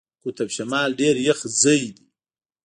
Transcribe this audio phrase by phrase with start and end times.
[0.25, 2.05] قطب شمال ډېر یخ ځای دی.